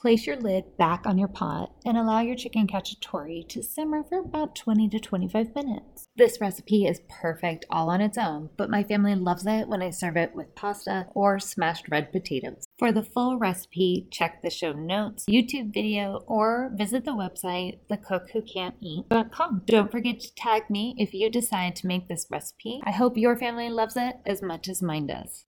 Place 0.00 0.26
your 0.26 0.36
lid 0.36 0.76
back 0.76 1.06
on 1.06 1.16
your 1.16 1.26
pot 1.26 1.72
and 1.86 1.96
allow 1.96 2.20
your 2.20 2.36
chicken 2.36 2.66
cacciatore 2.66 3.48
to 3.48 3.62
simmer 3.62 4.04
for 4.04 4.20
about 4.20 4.54
20 4.54 4.90
to 4.90 5.00
25 5.00 5.54
minutes. 5.54 6.06
This 6.14 6.38
recipe 6.38 6.84
is 6.84 7.00
perfect 7.08 7.64
all 7.70 7.88
on 7.88 8.02
its 8.02 8.18
own, 8.18 8.50
but 8.58 8.68
my 8.68 8.82
family 8.84 9.14
loves 9.14 9.46
it 9.46 9.68
when 9.68 9.80
I 9.80 9.90
serve 9.90 10.18
it 10.18 10.34
with 10.34 10.54
pasta 10.54 11.06
or 11.14 11.40
smashed 11.40 11.86
red 11.90 12.12
potatoes. 12.12 12.66
For 12.78 12.92
the 12.92 13.02
full 13.02 13.38
recipe, 13.38 14.06
check 14.10 14.42
the 14.42 14.50
show 14.50 14.72
notes, 14.72 15.24
YouTube 15.30 15.72
video, 15.72 16.22
or 16.26 16.70
visit 16.74 17.06
the 17.06 17.12
website 17.12 17.78
thecookWhoCan'tEat.com. 17.90 19.62
Don't 19.64 19.90
forget 19.90 20.20
to 20.20 20.34
tag 20.34 20.68
me 20.68 20.94
if 20.98 21.14
you 21.14 21.30
decide 21.30 21.74
to 21.76 21.86
make 21.86 22.06
this 22.06 22.26
recipe. 22.30 22.80
I 22.84 22.90
hope 22.90 23.16
your 23.16 23.36
family 23.36 23.70
loves 23.70 23.96
it 23.96 24.16
as 24.26 24.42
much 24.42 24.68
as 24.68 24.82
mine 24.82 25.06
does. 25.06 25.46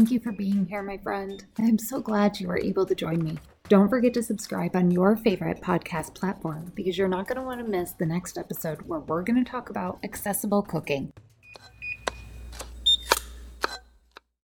Thank 0.00 0.12
you 0.12 0.20
for 0.20 0.32
being 0.32 0.64
here, 0.64 0.82
my 0.82 0.96
friend. 0.96 1.44
I'm 1.58 1.76
so 1.76 2.00
glad 2.00 2.40
you 2.40 2.48
were 2.48 2.58
able 2.58 2.86
to 2.86 2.94
join 2.94 3.22
me. 3.22 3.36
Don't 3.68 3.90
forget 3.90 4.14
to 4.14 4.22
subscribe 4.22 4.74
on 4.74 4.90
your 4.90 5.14
favorite 5.14 5.60
podcast 5.60 6.14
platform 6.14 6.72
because 6.74 6.96
you're 6.96 7.06
not 7.06 7.28
going 7.28 7.36
to 7.36 7.44
want 7.44 7.60
to 7.60 7.70
miss 7.70 7.92
the 7.92 8.06
next 8.06 8.38
episode 8.38 8.80
where 8.88 9.00
we're 9.00 9.22
going 9.22 9.44
to 9.44 9.50
talk 9.50 9.68
about 9.68 9.98
accessible 10.02 10.62
cooking. 10.62 11.12